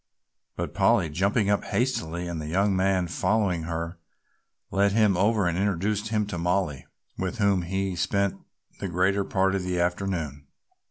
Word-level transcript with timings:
But 0.55 0.73
Polly, 0.73 1.11
jumping 1.11 1.51
up 1.51 1.63
hastily 1.63 2.27
and 2.27 2.41
the 2.41 2.47
young 2.47 2.75
man 2.75 3.05
following 3.05 3.65
her, 3.65 3.99
led 4.71 4.93
him 4.93 5.15
over 5.15 5.45
and 5.45 5.55
introduced 5.55 6.07
him 6.07 6.25
to 6.25 6.39
Mollie, 6.39 6.87
with 7.19 7.37
whom 7.37 7.61
he 7.61 7.95
spent 7.95 8.35
the 8.79 8.87
greater 8.87 9.23
part 9.23 9.53
of 9.53 9.61
the 9.61 9.79
afternoon. 9.79 10.47